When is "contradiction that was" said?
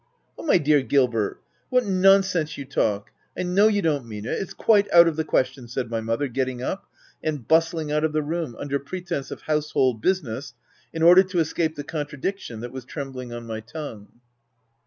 11.83-12.83